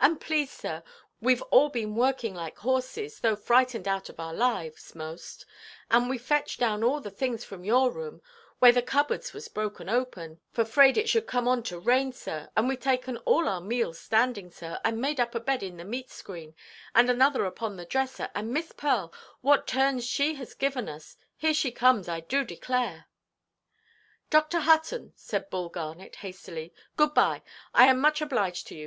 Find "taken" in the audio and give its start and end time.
12.80-13.16